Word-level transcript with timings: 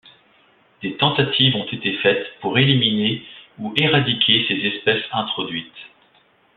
Des 0.81 0.97
tentatives 0.97 1.55
ont 1.55 1.65
été 1.71 1.93
faites 1.97 2.25
pour 2.39 2.57
éliminer 2.57 3.21
ou 3.59 3.71
éradiquer 3.77 4.43
ces 4.47 4.55
espèces 4.55 5.03
introduites. 5.11 5.75